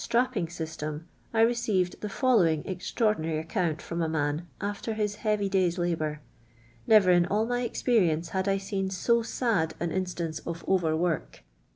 [0.01, 5.77] ^^■((^/;»//;«/" system I received the lolli>\ving extraordinary account from a man after his heavy day's
[5.77, 6.17] labo'ur.
[6.87, 11.43] Never in all my experience had I seen so s;id an instance of over work.